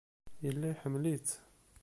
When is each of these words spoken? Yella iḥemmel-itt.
Yella 0.43 0.67
iḥemmel-itt. 0.73 1.29